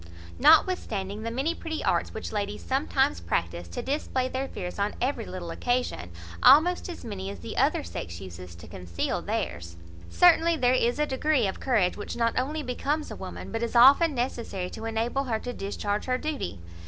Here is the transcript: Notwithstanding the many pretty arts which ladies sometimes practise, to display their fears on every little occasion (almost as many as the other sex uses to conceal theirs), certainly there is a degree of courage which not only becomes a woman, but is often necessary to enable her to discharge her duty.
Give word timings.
Notwithstanding 0.39 1.21
the 1.21 1.29
many 1.29 1.53
pretty 1.53 1.83
arts 1.83 2.11
which 2.11 2.31
ladies 2.31 2.63
sometimes 2.63 3.19
practise, 3.21 3.67
to 3.67 3.83
display 3.83 4.27
their 4.27 4.47
fears 4.47 4.79
on 4.79 4.95
every 4.99 5.27
little 5.27 5.51
occasion 5.51 6.09
(almost 6.41 6.89
as 6.89 7.05
many 7.05 7.29
as 7.29 7.41
the 7.41 7.55
other 7.55 7.83
sex 7.83 8.19
uses 8.19 8.55
to 8.55 8.67
conceal 8.67 9.21
theirs), 9.21 9.75
certainly 10.09 10.57
there 10.57 10.73
is 10.73 10.97
a 10.97 11.05
degree 11.05 11.45
of 11.45 11.59
courage 11.59 11.97
which 11.97 12.15
not 12.15 12.33
only 12.35 12.63
becomes 12.63 13.11
a 13.11 13.15
woman, 13.15 13.51
but 13.51 13.61
is 13.61 13.75
often 13.75 14.15
necessary 14.15 14.71
to 14.71 14.85
enable 14.85 15.25
her 15.25 15.37
to 15.37 15.53
discharge 15.53 16.05
her 16.05 16.17
duty. 16.17 16.57